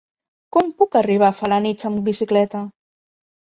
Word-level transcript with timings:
Com 0.55 0.71
puc 0.79 0.97
arribar 1.01 1.29
a 1.33 1.37
Felanitx 1.43 1.87
amb 1.93 2.03
bicicleta? 2.11 2.65